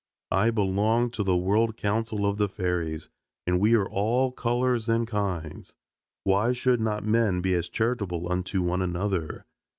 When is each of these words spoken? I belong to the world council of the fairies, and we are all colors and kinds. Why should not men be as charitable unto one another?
I 0.31 0.49
belong 0.49 1.11
to 1.11 1.21
the 1.23 1.37
world 1.37 1.77
council 1.77 2.25
of 2.25 2.37
the 2.39 2.49
fairies, 2.49 3.07
and 3.45 3.59
we 3.59 3.75
are 3.75 3.87
all 3.87 4.31
colors 4.31 4.89
and 4.89 5.05
kinds. 5.07 5.75
Why 6.23 6.53
should 6.53 6.81
not 6.81 7.03
men 7.05 7.39
be 7.39 7.53
as 7.53 7.69
charitable 7.69 8.31
unto 8.31 8.63
one 8.63 8.81
another? 8.81 9.45